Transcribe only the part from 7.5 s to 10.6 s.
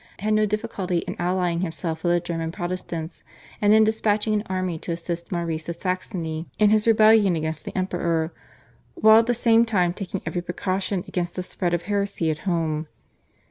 the Emperor, while at the same time taking every